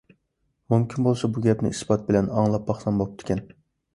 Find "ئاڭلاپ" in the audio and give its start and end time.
2.39-2.65